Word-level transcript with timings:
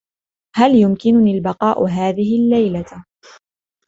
هل 0.55 0.75
يمكنني 0.75 1.31
البقاء 1.37 1.83
هذه 1.85 2.39
الليلة؟ 2.39 2.85